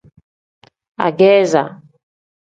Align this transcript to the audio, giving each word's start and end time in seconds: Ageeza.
Ageeza. 1.05 1.63